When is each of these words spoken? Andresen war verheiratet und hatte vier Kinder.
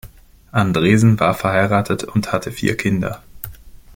Andresen 0.51 1.19
war 1.19 1.35
verheiratet 1.35 2.03
und 2.05 2.31
hatte 2.31 2.51
vier 2.51 2.75
Kinder. 2.75 3.21